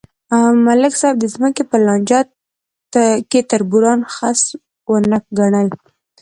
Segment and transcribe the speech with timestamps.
[0.65, 2.19] ملک صاحب د ځمکې په لانجه
[3.29, 4.41] کې تربوران خس
[4.91, 5.67] ونه ګڼل.